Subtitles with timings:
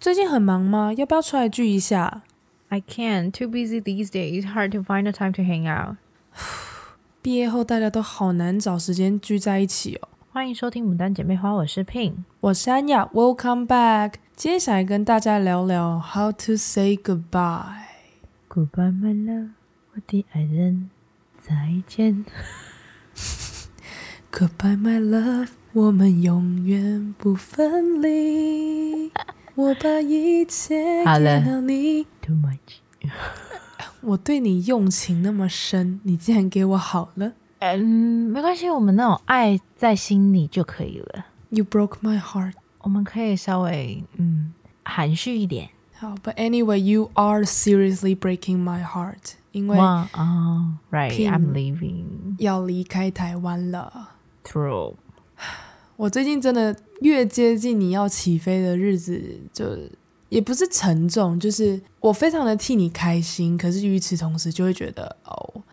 [0.00, 0.94] 最近很忙吗？
[0.94, 2.22] 要不要出来聚一下
[2.70, 3.32] ？I can't.
[3.32, 4.50] Too busy these days.
[4.50, 5.96] Hard to find the time to hang out.
[7.20, 10.08] 毕业后大家都好难找时间聚在一起哦。
[10.32, 13.04] 欢迎收听《牡丹姐妹花》，我是 Pin，我是安雅。
[13.12, 14.14] Welcome back。
[14.34, 17.84] 今天想来跟大家聊聊 How to say goodbye。
[18.48, 19.50] Goodbye, my love，
[19.92, 20.88] 我的爱人，
[21.38, 22.24] 再见。
[24.32, 29.12] Goodbye, my love，我们永远不分离。
[29.60, 32.04] 我把一切给了你。
[32.22, 33.10] Too much。
[34.00, 37.32] 我对你用情那么深，你竟然给我好了。
[37.58, 37.78] 嗯，
[38.30, 41.26] 没关系，我们那种爱在心里就可以了。
[41.50, 42.54] You broke my heart。
[42.78, 45.68] 我们可以稍微嗯含蓄一点。
[45.92, 49.34] 好，But anyway, you are seriously breaking my heart。
[49.52, 50.08] 因为啊、
[50.90, 52.36] wow，Right，I'm leaving。
[52.38, 54.12] 要离开台湾了。
[54.42, 54.94] True。
[55.96, 59.20] 我最近真的越接近你要起飞的日子，
[59.52, 59.76] 就
[60.28, 63.56] 也不是沉重，就是我非常的替你开心。
[63.58, 65.32] 可是与此同时，就会觉得哦、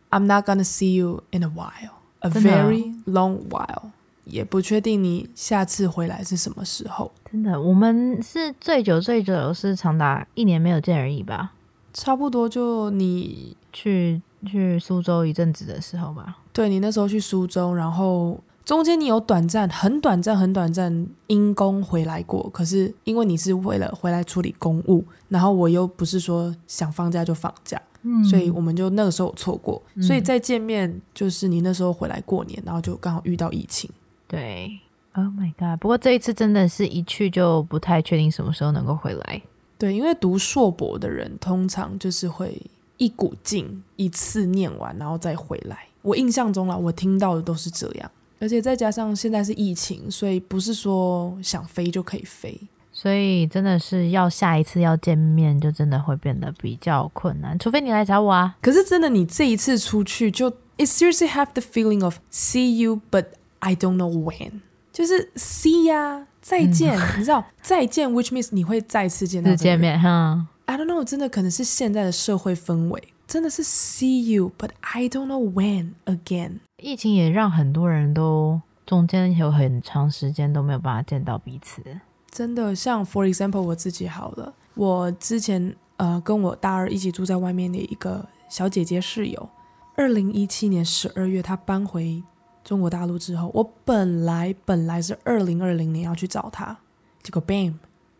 [0.10, 3.92] oh,，I'm not gonna see you in a while，a very long while，
[4.26, 7.12] 也不确定你下次回来是什么时候。
[7.32, 11.54] 真的，我们是最久最久是长达一年没有见而已吧？
[11.94, 16.38] 差不多，就你去去苏州一阵子的时候吧。
[16.54, 18.42] 对，你那时候去苏州，然后。
[18.68, 33.90] 中间你有短暂、很短暂、很短暂因公回来过，可是因为你是为了回来处理公务，然后我又不是说想放假就放假，嗯，所以我们就那个时候错过，所以再见面就是你那时候回来过年，然后就刚好遇到疫情。
[34.28, 34.78] 对
[35.14, 35.80] ，Oh my God！
[35.80, 39.42] 不过这一次真的是一去就不太确定什么时候能够回来。
[39.78, 42.62] 对，因为读硕博的人通常就是会
[42.98, 45.88] 一股劲一次念完然后再回来。
[46.02, 48.12] 我印象中啦，我听到的都是这样。
[48.40, 52.60] 而且再加上现在是疫情，所以不是说想飞就可以飞，
[52.92, 58.56] 所以真的是要下一次要见面，就真的会变得比较困难，除非你来找我啊。
[58.62, 63.26] 可是真的，你这一次出去就，it seriously have the feeling of see you, but
[63.60, 64.62] I don't know when，
[64.94, 70.48] 就是 see 呀、啊，再见， 嗯、你知道再见，which means 你会再次见到、这个、见面哈。
[70.66, 73.02] I don't know，真的可能是现在的社会氛围。
[73.26, 76.60] 真的是 see you, but I don't know when again。
[76.80, 81.82] 疫情也让很多人都中间有很长时间都没有办法见到彼此。
[82.30, 89.50] 真的，像 for example 我自己好了，我之前呃跟我大二一起住在外面的一个小姐姐室友，
[89.96, 92.24] 二零一七年十二月她搬回
[92.64, 96.78] 中国大陆之后，我本来本来是二零二零年要去找她，
[97.24, 97.74] 结果 bam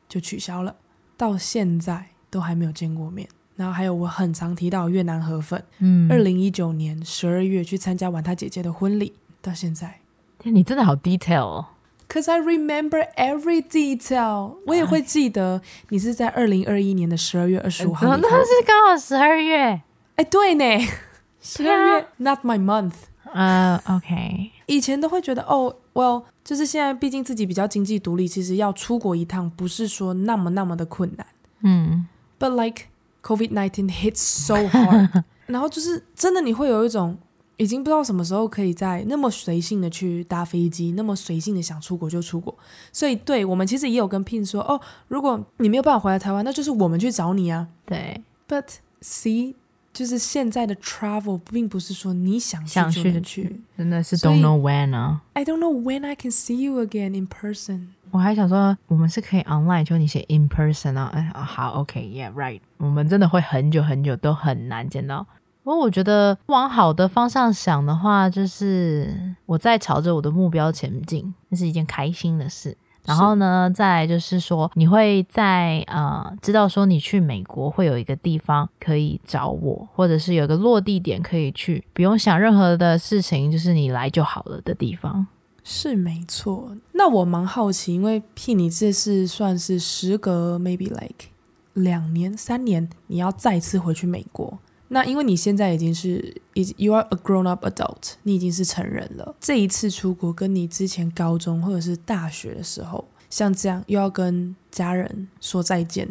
[0.10, 0.76] 就取消了，
[1.16, 3.30] 到现在都还没有见过面。
[3.58, 10.00] 然后还有我很常提到越南河粉，嗯，二零一九年十二月去参加完他姐姐的婚礼，到现在，
[10.38, 11.66] 天你真的好 detail 哦。
[12.08, 19.82] Cause I remember every detail，我也会记得你是在二零二一年的十二月二十五号，那是刚好十二月，
[20.16, 20.88] 哎，对呢，
[21.42, 22.94] 十二月，not my month，
[23.34, 31.26] 呃、uh,，OK，以前都会觉得哦，well，就是现在毕竟自己比较经济独立，其实要出国一趟不是说那么那么的困难，
[31.64, 32.08] 嗯
[32.40, 32.84] ，but like。
[33.28, 37.18] COVID-19 hits so hard， 然后就是真的，你会有一种
[37.58, 42.56] 已经不知道什么时候可以再那么随性的去搭飞机，那么随性的想出国就出国。
[42.94, 44.80] 所以，对我们其实也有跟 Pin 说，哦，
[45.10, 47.68] 如果你没有办法回来台湾，那就是我们去找你啊。
[47.86, 48.66] 对，But
[49.02, 49.56] see，
[49.98, 55.20] 就是现在的 travel 并不是说你想去就能去，去，真的是 don't know when 啊。
[55.34, 57.88] I don't know when I can see you again in person。
[58.12, 65.26] 我还想说，我们是可以 online，就你写 in person 啊，哎，好，OK，yeah，right，我们真的会很久很久都很难见到。
[65.64, 72.78] 不过我觉得往好的方向想的话，就是我在朝着我的目标前进，那是一件开心的事。
[73.08, 85.26] 然后呢，再来就是说，你会在呃知道说你去美国会有一个地方可以找我，或者是有一个落地点可以去，不用想任何的事情，就是你来就好了的地方。
[85.64, 91.30] 是没错，那我蛮好奇，因为 Pin 你这次算是时隔 maybe like
[91.74, 94.60] 两年三年，你要再次回去美国。
[94.90, 99.36] 那因为你现在已经是已 you are a grown up adult，你已经是成人了。
[99.40, 106.08] 这一次出国跟你之前高中或者是大学的时候，像这样又要跟家人说再见，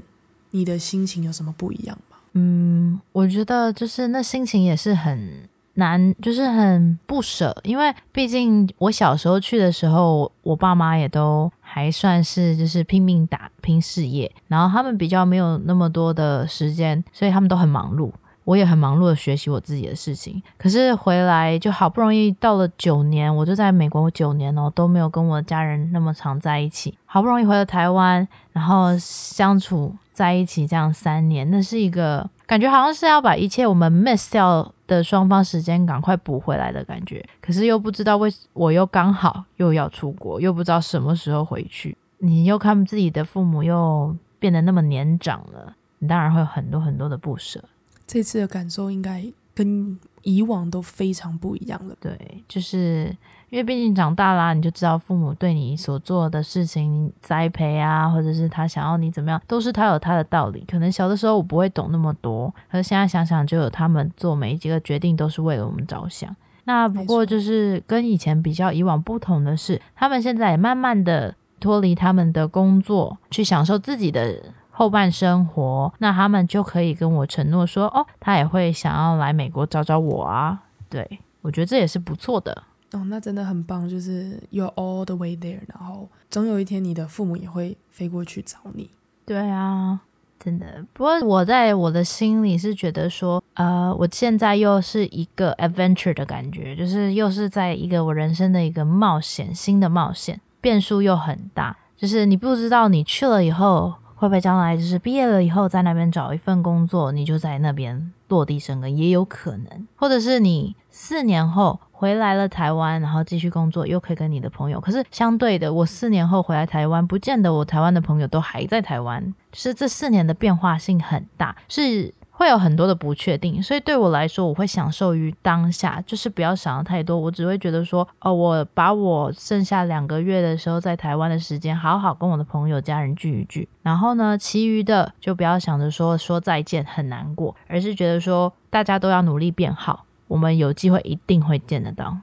[0.50, 2.16] 你的心情有什么不一样吗？
[2.34, 5.48] 嗯，我觉得就是那心情也是很。
[5.78, 18.10] 难就是很不舍，因为毕竟我小时候去的时候，我爸妈也都还算是就是拼命打拼事业，然后他们比较没有那么多的时间，所以他们都很忙碌。
[18.46, 20.40] 我也很忙碌的学习我自己的事情。
[20.56, 26.96] 可是回来就好不容易到了九年，我就在美国九年哦，都没有跟我的家人那么常在一起。
[27.04, 37.26] 好不容易回了台湾，然后相处在一起这样三年，那是一个感觉好像是要把一切我们 miss 掉的双方时间赶快补回来的感觉。
[37.40, 41.98] 可是又不知道为我又刚好又要出国，又不知道什么时候回去。
[42.18, 47.62] 你又看自己的父母又变得那么年长了，你当然会有很多很多的不舍。
[48.06, 49.24] 这次的感受应该
[49.54, 51.94] 跟以往都非常不一样了。
[52.00, 52.16] 对，
[52.48, 53.14] 就是
[53.50, 60.64] 因为毕竟长大啦，你就知道父母对你所做的事情栽培啊，或者是他想要你怎么样，都是他有他的道理。
[60.70, 66.34] 可能小的时候我不会懂那么多，可是现在想想，就有他们做每一个决定都是为了我们着想。
[66.64, 71.34] 那不过就是跟以前比较，以往不同的是，他们现在也慢慢的。
[71.58, 82.62] 脱离他们的工作，去享受自己的后半生活，那他们就可以跟我承诺说：“哦，他也会想要来美国找找我啊。”对，我觉得这也是不错的。
[82.92, 88.90] 哦，那真的很棒，就是 you're all the way there，然后总有一天你的父母也会飞过去找你。
[89.24, 89.98] 对啊，
[90.38, 90.84] 真的。
[90.92, 100.38] 不过我在我的心里是觉得说，呃，我现在又是一个 adventure 的感觉，就是又是在一个我人生的一个冒险，新的冒险。
[100.60, 114.80] 变数又很大，就是你不知道你去了以后会不会将来就是毕业了以后在那边找一份工作，你就在那边落地生根，也有可能，或者是你四年后回来了台湾，然后继续工作，又可以跟你的朋友。
[114.80, 119.22] 可是相对的，我四年后回来台湾，不见得我台湾的朋友都还在台湾，
[119.52, 122.12] 就是这四年的变化性很大，是。
[122.38, 127.18] 会有很多的不确定，所以对我来说，我会享受于当下，就是不要想的太多。
[127.18, 133.66] 我只会觉得说，哦，我把我剩下两个月的时候在台湾的时间，好好跟我的朋友、家人聚一聚。
[133.82, 142.18] 然后呢，其余的就不要想着说说再见很难过，而是觉得说大家都要努力变好，我们有机会一定会见得到。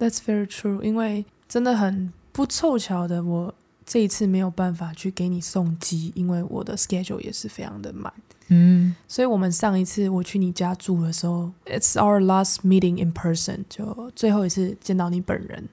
[0.00, 8.12] That's very true，因为真的很不凑巧的，我这一次没有办法去给你送机，因为我的 schedule 也是非常的满。
[8.48, 15.68] 嗯，所以我们上一次我去你家住的时候，It's our last meeting in person，就最后一次见到你本人。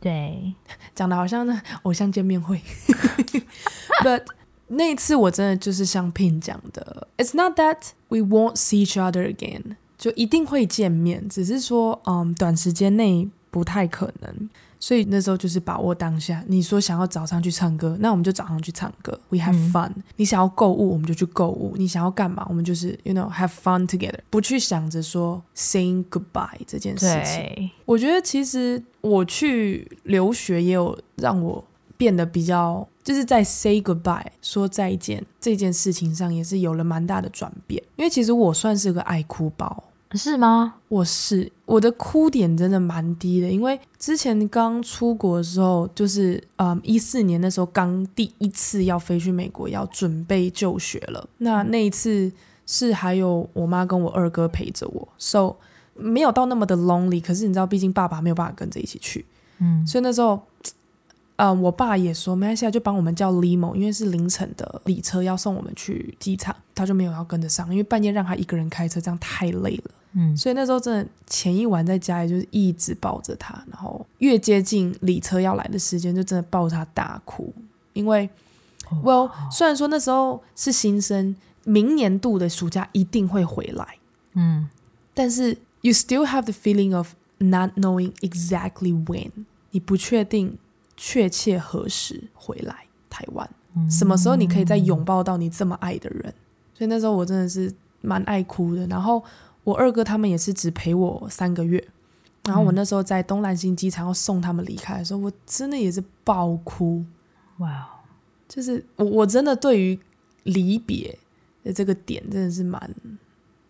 [0.00, 0.54] 对，
[0.94, 2.60] 讲的好像那偶像见面会。
[4.02, 4.24] But
[4.66, 14.50] 那一次我真的就是像 Pin 讲的，It's not that we won't see each other again，就一定会见面，只是说，嗯，短时间内不太可能。
[14.84, 16.44] 所以那时候就是把握当下。
[16.46, 19.18] 你说想要早上去唱歌，那我们就早上去唱歌。
[19.30, 19.88] We have fun。
[19.96, 20.02] 嗯。
[20.16, 21.72] 你想要购物，我们就去购物。
[21.78, 24.18] 你想要干嘛，我们就是，you know, have fun together。
[24.28, 27.42] 不去想着说 saying goodbye 这件事情。
[27.42, 27.70] 对。
[27.86, 31.64] 我觉得其实我去留学也有让我
[31.96, 37.82] 变得比较，就是在 say goodbye 说再见这件事情上也是有了蛮大的转变。
[37.96, 39.82] 因为其实我算是个爱哭包。
[40.14, 40.76] 是吗？
[40.88, 51.28] 我是我的哭点真的蛮低的，因为之前刚出国的时候，就是嗯一四年那时候刚第一次要飞去美国，要准备就学了。
[51.38, 52.30] 那那一次
[52.66, 55.56] 是还有我妈跟我二哥陪着我，so
[55.94, 57.20] 没有到那么的 lonely。
[57.20, 59.24] 可是你知道，毕竟爸爸没有办法跟着一起去，
[59.58, 60.40] 嗯，所以那时候，
[61.36, 69.90] 嗯，我爸也说没关系，就帮我们叫 limo，因为是凌晨的礼车要送我们去机场，他就没有要跟着上，因为半夜让他一个人开车这样太累了。
[70.16, 77.52] 嗯，所以那时候真的前一晚在家里就是一直抱着他，然后越接近礼车要来的时间，就真的抱着他大哭。
[77.94, 78.30] 因为
[79.02, 83.98] ，Well，虽然说那时候是新生，明年度的暑假一定会回来，
[84.34, 84.68] 嗯，
[85.12, 89.32] 但是 you still have the feeling of not knowing exactly when，
[89.72, 90.56] 你不确定
[90.96, 93.50] 确切何时回来台湾，
[93.90, 96.32] 什么时候你可以再拥抱到你这么爱的人。
[96.72, 99.20] 所以那时候我真的是蛮爱哭的，然后。
[99.64, 101.82] 我二哥他们也是只陪我三个月，
[102.44, 107.02] 然后我那时候在东兰新机场要送他们离开的时候，我真的也是爆哭。
[107.58, 107.88] 哇，
[108.46, 109.98] 就是我我真的对于
[110.42, 111.18] 离别
[111.62, 112.94] 的这个点真的是蛮，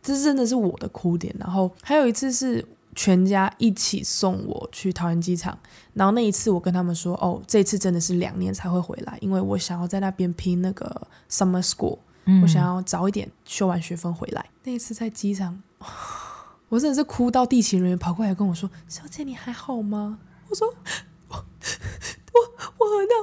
[0.03, 1.33] 这真的是我的哭点。
[1.39, 5.57] 然后还有一次是全家一起送我去桃园机场，
[5.93, 11.99] 然后那一次我跟他们说，哦，这次真的是两年才会回来，因为我想要在那边拼那个 summer school，
[12.43, 14.45] 我想要早一点修完学分回来。
[14.65, 15.63] 那一次在机场。
[16.71, 20.69] 我真的是哭到地勤人员跑过来跟我说：“小姐，你还好吗？”我说
[21.29, 23.15] ：“我我我很闹。”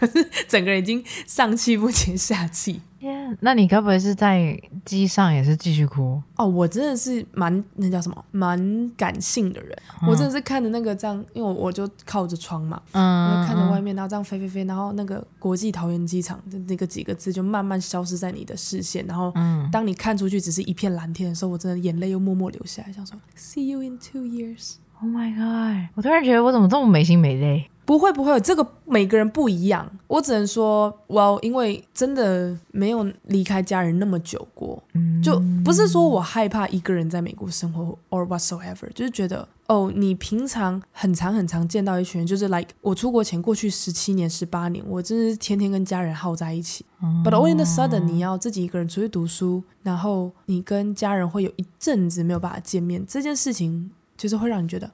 [0.00, 2.82] 可 是整个人已经上气不接下气。
[3.04, 6.22] Yeah, 那你该不会是在机上也是继续哭？
[6.36, 9.76] 哦，我真的是蛮那叫什么，蛮感性的人。
[10.00, 19.30] 嗯、我真的是看着那个这样，因为我我就靠着窗嘛，嗯，看着外面，然后这样飞飞飞，然后那个国际桃园机场的那个几个字就慢慢消失在你的视线，然后
[19.70, 24.76] 当你看出去只是一片蓝天的时候，我真的眼泪又默默流下来，想说 See you in two years。
[25.04, 25.90] Oh my god！
[25.94, 27.70] 我突然觉得我怎么这么没心没肺？
[27.84, 29.86] 不会不会，这个每个人不一样。
[30.06, 46.86] 我只能说，Well，因为真的没有离开家人那么久过，嗯、就不是说我害怕一个人在美国生活，or whatsoever，就是觉得哦，你平常很常很常见到一群人，就是 like 我出国前过去十七年、十八年，我真的是天天跟家人耗在一起。
[47.02, 54.90] 嗯、But all in a sudden，你要自己一个人出去读书，然后你跟家人会有一阵子没有办法见面，这件事情就是会让你觉得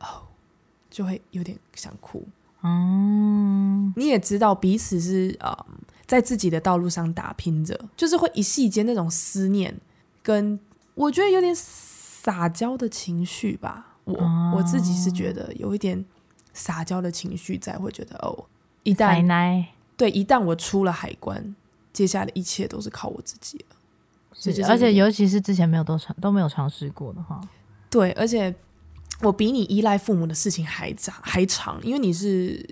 [0.00, 0.22] 哦。
[0.88, 2.26] 就会有点想哭，
[2.62, 5.54] 嗯，你也知道彼此是呃
[6.06, 9.78] 在自己的道路上打拼着，就是会一夕间那种思念，
[10.22, 10.58] 跟
[10.94, 16.02] 我觉得有点撒娇的情绪吧，我、嗯、我自己是觉得有一点
[16.54, 18.46] 撒娇的情绪在，会觉得哦，
[18.82, 21.54] 一旦奶对，一旦我出了海关，
[21.92, 23.76] 接下来的一切都是靠我自己了，
[24.32, 27.38] 是，而且尤其是之前没有都尝都没有尝试过的话，
[27.90, 28.54] 对，而且。
[29.22, 32.68] 我比你依赖父母的事情还长还长，因为你是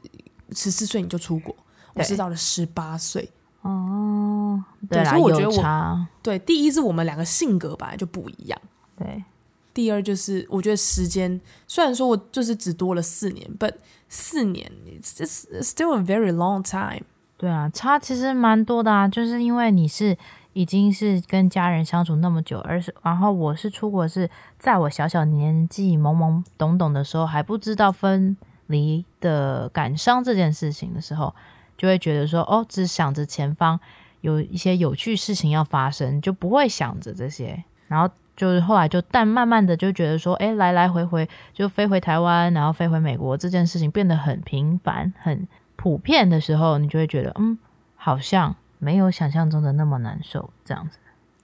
[0.53, 1.57] 十四岁你就出国，
[1.95, 3.27] 我是到了十八岁
[3.63, 4.63] 哦。
[4.91, 8.61] 对，所以我觉得我对第一是我们两个性格本来就不一样，
[8.99, 9.25] 对。
[9.73, 13.73] 第二就是我觉得时间虽然说我就是只多了四年，but
[14.11, 17.07] 四年 it's still a very long time。
[17.39, 20.15] 对啊，差其实蛮多的啊，就是因为你是。
[20.55, 28.37] 已经是跟家人相处那么久，而是然后我是出国是在我小小年纪懵懵懂懂的时候，还不知道分
[28.69, 31.35] 离的感伤这件事情的时候，
[31.77, 33.79] 就会觉得说哦，只想着前方
[34.23, 37.63] 有一些有趣事情要发生，就不会想着这些。
[37.89, 47.59] 然后就是后来就但慢慢的就觉得说，诶，来来回回就飞回台湾，然后飞回美国这件事情变得很频繁、很普遍的时候，你就会觉得嗯，
[47.97, 48.55] 好像。
[48.85, 50.99] 没有想象中的那么难受，这样子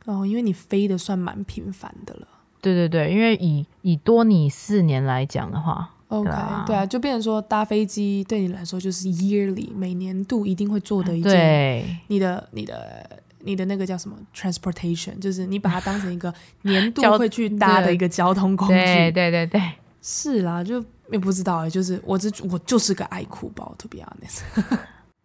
[0.04, 2.28] 哦，因为你飞的算蛮频繁的了。
[2.60, 13.08] 对对对，因为以以多你四年来讲的话，OK，对啊，对啊，就变成说搭飞机对你来说就是 yearly 每年度一定会做的一件，对，你的你的
[13.40, 16.32] 你的那个叫什么 transportation，就是你把它当成一个
[16.62, 18.74] 年度会去搭的一个交通工具。
[18.74, 19.62] 对对对对，
[20.02, 24.42] 是啦，就也不知道哎，就是我这我就是个爱哭包，to be honest。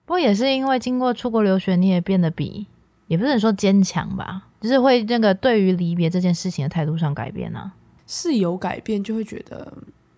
[0.05, 2.67] 不过也是因为经过出国留学，你也变得比
[3.07, 7.73] 也不是说坚强吧，就是会那个对于离别这件事情的态度上改变啊，
[8.05, 9.73] 是有改变，就会觉得，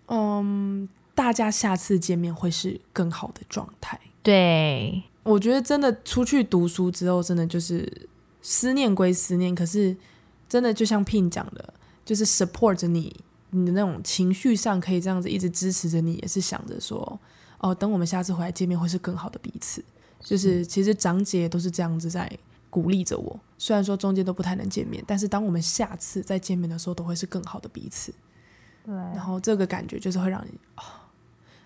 [0.08, 4.00] 嗯，大家下次见面会是更好的状态。
[4.22, 7.90] 对，我觉得真的出去读书之后，真的就是
[8.42, 9.96] 思念归思念，可是
[10.50, 13.16] 真的就像 Pin 讲的，就是 support 着你，
[13.52, 17.18] 你的那种情绪上可以这样子一直支持着你，也是想着说。
[17.60, 19.84] 哦，等我们下次回来见面会是更好的彼此，
[20.22, 22.32] 就是其实长姐都是这样子在
[22.70, 23.40] 鼓励着我。
[23.58, 28.14] 虽然说中间都不太能见面，但是当我们下次再见面的时候，都会是更好的彼此。
[28.86, 30.84] 对，然后这个感觉就是会让你哦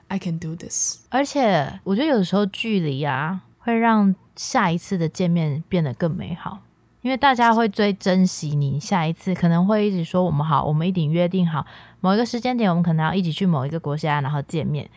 [0.07, 0.99] ，I can do this。
[1.09, 6.61] 而且我觉得有的时候距离啊，会让下一次的见面变得更美好，
[7.01, 11.65] 因为大家会最珍惜你下一次，可能会一直说我们好，我们一定约定好
[11.99, 14.89] 某一个时间点，我们可能要一起去某一个国家，然后见面。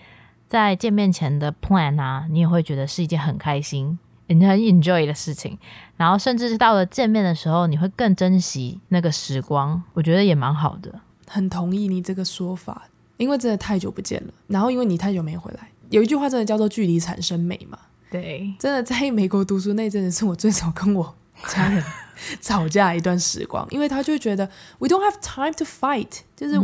[0.54, 5.58] 在见面前的 plan 啊，你也会觉得是一件很开心、很 enjoy 的事情。
[5.96, 9.82] 然后，甚至是到了见面的时候，你会更珍惜那个时光。
[9.94, 11.00] 我觉得也蛮好的。
[11.26, 12.84] 很同意你这个说法，
[13.16, 14.32] 因为真的太久不见了。
[14.46, 17.76] 然后，因为你太久没回来，有一句话真的叫做“距离产生美”嘛。
[18.08, 21.16] 对，真的在美国读书那阵子，是我最早跟我
[21.48, 21.82] 家人
[22.40, 26.56] 吵架一段时光，因为他就觉得 “We don't have time to fight”，就是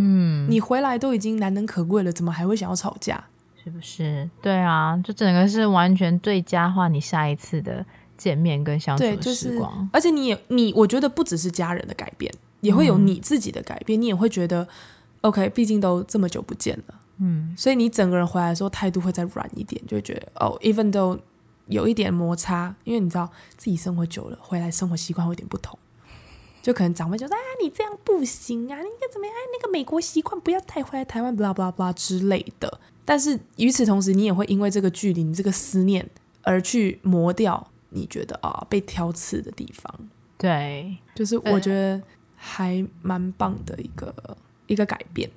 [0.49, 3.25] 你回来都已经难能可贵了，怎么还会想要吵架？
[3.71, 4.29] 是不是？
[4.43, 7.85] 对啊，就整个是完全最佳化你下一次的
[8.17, 9.73] 见面跟相处的时光。
[9.73, 13.99] 就是、而且你也你，我觉得不只是家人的改变，也会有你自己的改变。
[13.99, 14.67] 嗯、你也会觉得
[15.23, 21.19] ，OK，毕竟都这么久不见了，嗯，所以你整个人回来的时候态度会再软一点，就会觉得哦，even though
[21.67, 25.79] 有一点摩擦，因为你知道自己生活久了，回来生活习惯会有点不同，
[26.63, 29.35] 就可能长辈就说啊，你这样不行啊，你应该怎么样？
[29.53, 32.81] 那个美国习惯不要带回来台湾，blah blah blah 之类的。
[33.11, 36.09] 但是与此同时，你也会因为这个距离、你这个思念
[36.43, 39.93] 而去磨掉你觉得啊被挑刺的地方。
[40.39, 42.01] 对，就是我觉得
[42.37, 44.15] 还蛮棒的一个
[44.69, 45.29] 一个改变。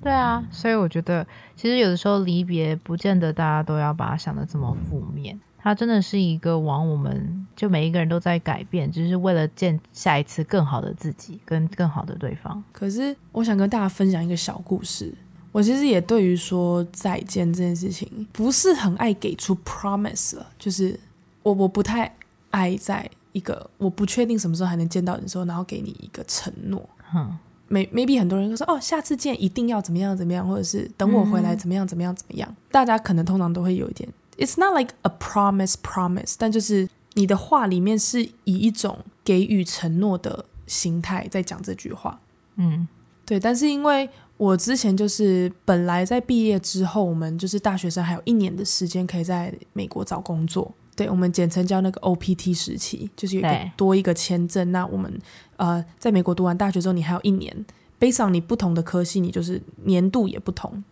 [0.00, 12.62] 对啊，所以我觉得其实有的时候离别不见得大家都要把它想的这么负面，它真的是一个往我们就每一个人都在改变，只、就是为了见下一次更好的自己跟更好的对方。
[12.70, 15.12] 可是我想跟大家分享一个小故事。
[15.56, 21.00] 我其实也对于说再见这件事情不是很爱给出 promise 了，就是
[21.42, 22.14] 我我不太
[22.50, 26.86] 爱在一个我不确定什么时候还能见到你的时候，然后给你一个承诺。
[27.14, 27.38] 嗯
[27.70, 32.46] ，maybe 很多人都说哦，下次见一定要怎么样怎么样，或者是等我回来怎么样怎么样怎么样。
[32.50, 42.20] 嗯、大家可能通常都会有一点，it's not like a promise promise，但就是你的话里面是以一种给予承诺的心态在讲这句话。
[42.56, 42.86] 嗯，
[43.24, 44.06] 对，但是因为。
[44.36, 50.70] 我之前就是本来在毕业之后，我们就是大学生，还有一年的时间可以在美国找工作。
[50.94, 54.72] 对，我们简称叫那个 OPT 时期，就是有一个多一个签证。
[54.72, 55.12] 那我们
[55.56, 57.54] 呃在美国读完大学之后，你还有一年
[58.00, 60.82] ，based on 你不同的科系，你就是年度也不同。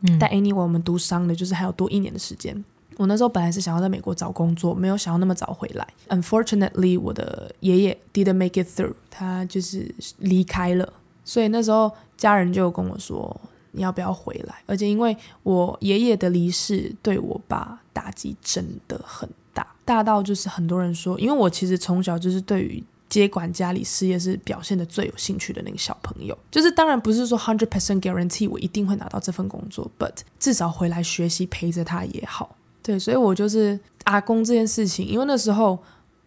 [0.00, 2.62] 嗯，但 anyway 我们读商的，就是还有多一年的时间。
[2.96, 5.86] 我那时候本来是想要在美国找工作，没有想要那么早回来。
[6.08, 10.92] Unfortunately，我的爷爷 didn't make it through，他就是离开了。
[11.24, 13.40] 所以那时候家人就跟我说
[13.72, 26.36] ：“你要不要回来？”而且因为我爷爷的离世，对我爸打击真的很大，大到就是很多人说，因为我其实从小就是对于接管家里事业是表现得最有兴趣的那个小朋友。
[26.50, 32.56] 就是当然不是说 hundred percent guarantee 我一定会拿到这份工作，but 至少回来学习陪着他也好。
[32.82, 35.78] 对，所以我就是阿公这件事情，因为那时候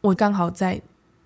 [0.01, 0.81] 我刚好在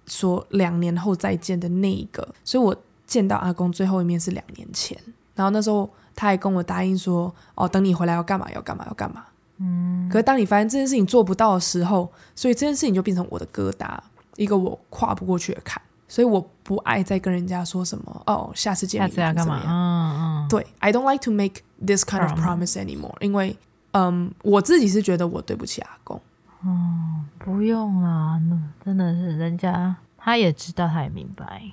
[0.07, 2.75] 说两年后再见的那一个，所以我。
[3.11, 4.97] 见到阿公最后一面是两年前，
[5.35, 8.49] 然后那时候他还跟我答应说：“哦，等你回来要干嘛？
[8.53, 8.85] 要干嘛？
[8.87, 9.25] 要干嘛？”
[9.59, 10.07] 嗯。
[10.09, 13.97] 可是当你发现这件事情做不到的时候，所以这件事情就变成我的疙瘩，
[14.37, 15.81] 一个我跨不过去的坎。
[16.07, 19.69] 所以我不爱再跟人家说什么：“哦，下次见面怎么样？”下次要干嘛？
[19.69, 20.47] 嗯嗯。
[20.47, 23.57] 对，I don't like to make this kind of promise anymore，因为
[23.91, 26.21] 嗯，我自己是觉得我对不起阿公。
[26.63, 31.63] 嗯，不用啦，那真的是人家他也知道，他也明白。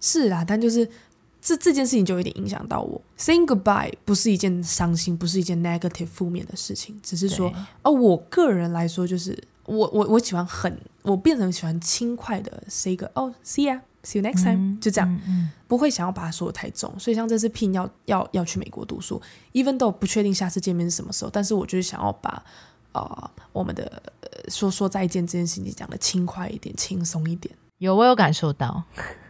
[0.00, 0.88] 是啊，但就是
[1.40, 3.00] 这这件事情就有点影响到我。
[3.18, 7.52] Saying goodbye 不是一件伤心，不是一件 negative 负面的事情，只是说，
[7.82, 16.92] 哦，我个人来说，就是我我我喜欢很，我变成喜欢轻快的 say 个哦，see ya，see you next time，嗯，就这样，嗯嗯，不会想要把它说的太重。
[16.98, 19.20] 所以像这次聘要要要去美国读书
[19.52, 22.44] ，even though 不确定下次见面是什么时候，但是我就是想要把
[23.52, 27.54] 我们的、呃、说说再见这件事情讲的轻快一点，轻松一点。
[27.78, 28.82] 有，我有感受到。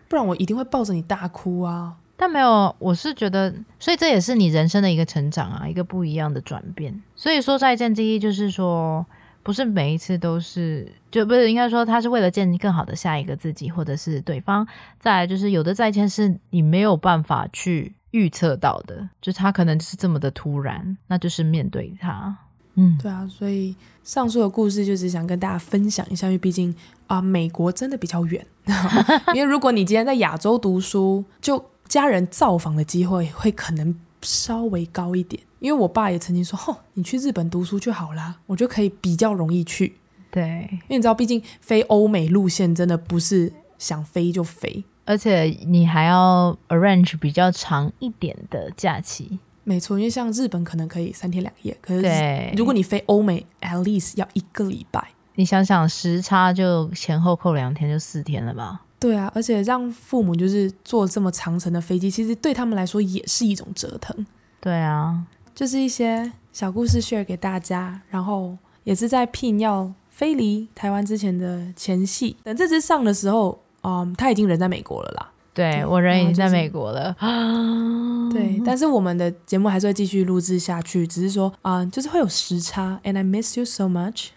[0.09, 1.97] 不然我一定会抱着你大哭啊！
[2.17, 7.01] 但没有，我是觉得，所以这也是你人生的一个成长啊，一个不一样的转变。
[7.15, 9.07] 所以说再见之一就是说，
[9.45, 14.67] 不是每一次都是，就不是应该说他是为了见更好的下一个自己，或者是对方。
[14.99, 22.37] 再来就是有的再见是你没有办法去预测到的，就他可能是这么的突然，那就是面对他。
[22.81, 26.71] 嗯，对啊，所以上述的故事就是想跟大家分享一下，因为毕竟
[27.09, 28.47] 啊、呃，美国真的比较远。
[29.35, 35.43] 因为如果你今天在亚洲读书，就家人造访的机会会可能稍微高一点。
[35.59, 39.97] 因为我爸也曾经说：“哦，你去日本读书就好啦，我就可以比较容易去。”
[40.31, 49.41] 对，因为你知道，毕竟飞欧美路线真的不是想飞就飞，而且你还要 arrange 比较长一点的假期。
[49.69, 55.07] 没错，因为像日本可能可以三天两夜，可是如果你飞欧美，at least 要一个礼拜。
[55.35, 58.81] 你想想时差就前后扣两天，就四天了吧？
[58.99, 64.27] 对啊，而且让父母就是坐这么长程的飞机，其实对他们来说也是一种折腾。
[64.59, 65.23] 对啊，
[65.55, 75.31] 就是一些小故事 share 给大家，然后也是在 Pin 要飞离台湾之前的前戏，等这支上的时候，嗯，他已经人在美国了啦。
[75.59, 84.29] 对，我人已经在美国了， 就是、对，但是我们的节目还是会继续录制下去，只是说啊、嗯，就是会有时差，and I miss you so much。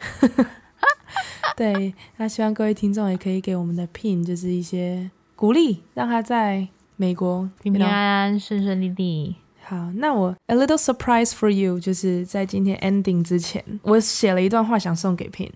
[1.56, 9.36] 对，那希望各位听众也可以给我们的 Pin 就是一些鼓励，让他在美国平平安安、顺顺利利。
[9.64, 15.52] 好，那我 a little surprise for you，就是在今天 ending 之前，我写了一段话想送给 Pin，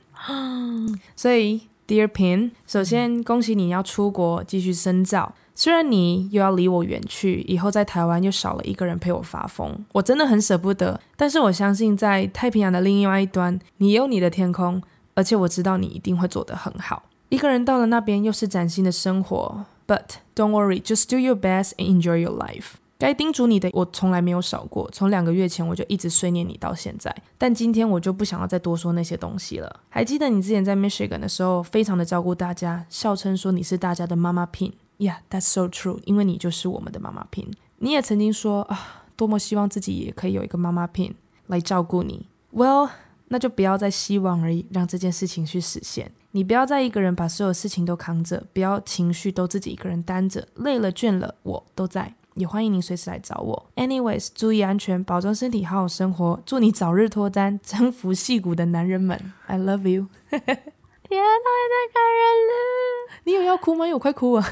[1.15, 5.33] 所以 Dear Pin，首先恭喜你要出国继续深造。
[5.57, 10.99] 虽然你又要离我远去，以后在台湾又少了一个人陪我发疯，我真的很舍不得。
[11.15, 14.81] 但是我相信，在太平洋的另外一端，你有你的天空，
[15.13, 17.03] 而且我知道你一定会做得很好。
[17.29, 19.65] 一个人到了那边，又是崭新的生活。
[19.87, 22.73] But don't worry, just do your best and enjoy your life。
[22.97, 24.89] 该叮嘱你的，我从来没有少过。
[24.91, 29.81] 从两个月前我就一直碎念你到现在，但今天我就不想要再多说那些东西了。
[29.89, 34.71] 还记得你之前在 Michigan 的时候，非常的照顾大家，笑称说你是大家的妈妈 Pin。
[34.97, 35.99] Yeah, that's so true.
[36.05, 37.51] 因为你就是我们的妈妈 Pin。
[37.77, 41.13] 你也曾经说啊，多么希望自己也可以有一个妈妈 Pin
[41.47, 42.27] 来照顾你。
[42.53, 42.89] Well,
[43.27, 46.11] 那就不要再希望而已，让这件事情去实现。
[46.31, 53.69] 你不要再一个人把所有事情都扛着，不要情绪都自己一个人担着，累了倦了，我都在，也欢迎您随时来找我。
[53.75, 59.19] Anyways，注意安全，保重身体，好好生活，祝你早日脱单，征服戏骨的男人们。
[59.47, 60.07] I love you。
[60.29, 63.21] 天哪，太感人了！
[63.23, 63.85] 你有要哭吗？
[63.93, 64.45] 我快哭了。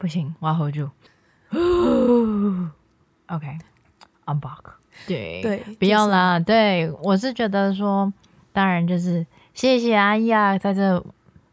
[0.00, 0.88] 不行，我要 hold 住。
[3.26, 4.72] OK，I'm back。
[5.06, 6.38] 对对，不要啦。
[6.38, 8.10] 就是、对，我是觉得说，
[8.50, 11.04] 当然就是谢谢阿姨啊，在这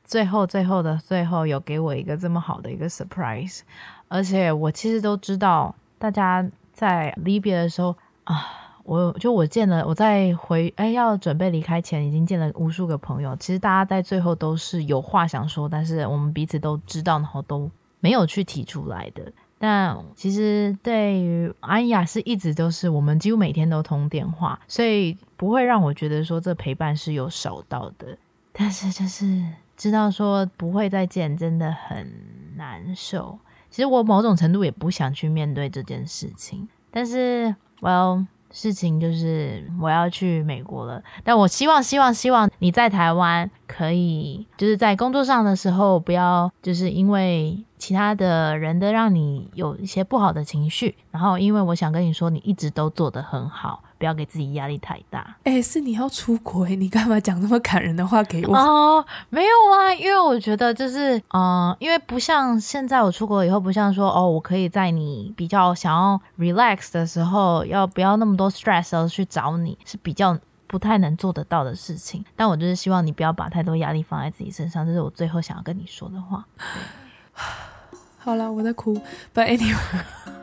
[0.05, 3.59] 最后最后的最后，有给我一个这么好的一个 surprise。
[4.07, 8.45] 而且我其实都知道，大家在离别的时候啊，
[8.85, 13.35] 我就我见了，我在回哎要准备离开前，已经见了无数个朋友。
[13.35, 19.31] 其实大家在最后都是有话想说，但是我们彼此都知道，然后都没有去提出来的。
[19.59, 28.17] 但其实对于安雅是一直都是我们几乎每天都通电话，所以不会让我觉得说这陪伴是有少到的。
[28.53, 29.43] 但是就是
[29.75, 32.11] 知道说不会再见，真的很
[32.55, 33.39] 难受。
[33.69, 38.25] 其实我某种程度也不想去面对这件事情，但是，Well。
[38.49, 53.83] 事情就是我要去美国了，但我希望希望希望你在台湾可以，就是在工作上的时候不要就是因为其他的人的让你有一些不好的情绪，然后因为我想跟你说，你一直都做得很好。
[53.99, 55.35] 不要给自己压力太大。
[55.43, 58.55] 哎、欸，是你要出国，你干嘛讲那么感人的话给我？
[58.55, 70.37] 哦，没有啊，因为我觉得就是，嗯、呃，因为不像现在我出国以后，不像说哦，我可以在你比较想要 relax 的时候，要不要那么多 stress 而去找你，是比较
[70.67, 72.23] 不太能做得到的事情。
[72.35, 76.45] 但我就是希望你不要把太多压力放在自己身上，这是我最后想要跟你说的话。
[78.17, 78.93] 好了，我在哭
[79.33, 79.75] ，But anyway，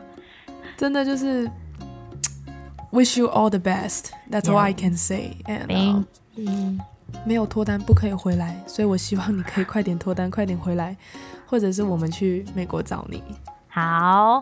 [0.77, 1.49] 真的就是。
[2.91, 4.11] Wish you all the best.
[4.31, 5.35] That's all I can say.
[5.43, 6.03] And, uh,
[6.37, 6.79] 嗯，
[7.25, 10.95] 没有脱单不可以回来，所以我希望你可以快点脱单，快点回来，
[11.45, 13.21] 或者是我们去美国找你。
[13.67, 14.41] 好，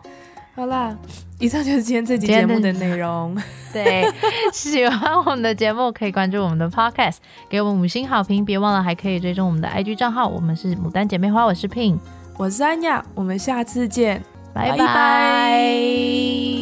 [0.56, 0.96] 好啦，
[1.40, 3.36] 以上就是今天这集节目的内容。
[3.72, 4.08] 对，
[4.54, 7.16] 喜欢我们的节目可以关注我们的 Podcast，
[7.50, 10.28] 给我们五星好评，别忘了还可以追踪我们的 IG 账号。
[10.28, 11.98] 我们是牡丹姐妹花，我是 Pin，
[12.38, 14.22] 我是安雅，我们下次见，
[14.54, 16.53] 拜拜。